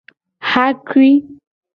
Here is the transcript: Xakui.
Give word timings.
Xakui. 0.51 1.11